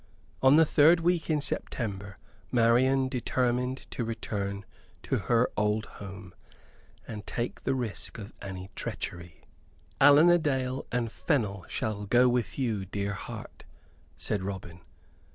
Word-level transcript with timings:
On 0.41 0.55
the 0.55 0.65
third 0.65 1.01
week 1.01 1.29
in 1.29 1.41
September 1.41 2.17
Marian 2.51 3.07
determined 3.07 3.85
to 3.91 4.03
return 4.03 4.65
to 5.03 5.17
her 5.29 5.51
old 5.55 5.85
home, 5.85 6.33
and 7.07 7.27
take 7.27 7.61
the 7.65 7.75
risk 7.75 8.17
of 8.17 8.33
any 8.41 8.71
treachery. 8.75 9.43
"Allan 9.99 10.31
a 10.31 10.39
Dale 10.39 10.87
and 10.91 11.11
Fennel 11.11 11.67
shall 11.69 12.07
go 12.07 12.27
with 12.27 12.57
you, 12.57 12.83
dear 12.83 13.13
heart," 13.13 13.63
said 14.17 14.41
Robin. 14.41 14.81